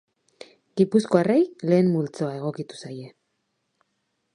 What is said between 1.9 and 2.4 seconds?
multzoa